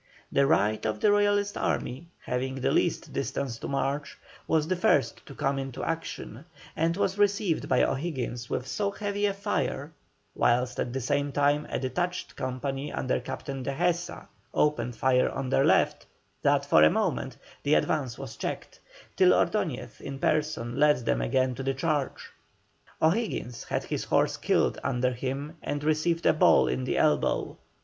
The 0.31 0.47
right 0.47 0.83
of 0.83 0.99
the 0.99 1.11
Royalist 1.11 1.55
army, 1.55 2.07
having 2.25 2.55
the 2.55 2.71
least 2.71 3.13
distance 3.13 3.59
to 3.59 3.67
march, 3.67 4.17
was 4.47 4.67
the 4.67 4.75
first 4.75 5.23
to 5.27 5.35
come 5.35 5.59
into 5.59 5.83
action, 5.83 6.43
and 6.75 6.97
was 6.97 7.19
received 7.19 7.69
by 7.69 7.83
O'Higgins 7.83 8.49
with 8.49 8.65
so 8.65 8.89
heavy 8.89 9.27
a 9.27 9.33
fire, 9.35 9.91
whilst 10.33 10.79
at 10.79 10.91
the 10.91 11.01
same 11.01 11.31
time 11.31 11.67
a 11.69 11.77
detached 11.77 12.35
company 12.35 12.91
under 12.91 13.19
Captain 13.19 13.61
Dehesa 13.63 14.27
opened 14.55 14.95
fire 14.95 15.29
on 15.29 15.51
their 15.51 15.63
left, 15.65 16.07
that 16.41 16.65
for 16.65 16.81
a 16.81 16.89
moment 16.89 17.37
the 17.61 17.75
advance 17.75 18.17
was 18.17 18.35
checked, 18.35 18.79
till 19.15 19.33
Ordoñez 19.33 20.01
in 20.01 20.17
person 20.17 20.79
led 20.79 20.97
them 21.05 21.21
again 21.21 21.53
to 21.53 21.61
the 21.61 21.75
charge. 21.75 22.31
O'Higgins 23.03 23.65
had 23.65 23.83
his 23.83 24.05
horse 24.05 24.35
killed 24.35 24.79
under 24.83 25.11
him 25.11 25.57
and 25.61 25.83
received 25.83 26.25
a 26.25 26.33
ball 26.33 26.67
in 26.67 26.85
the 26.85 26.97
elbow. 26.97 27.55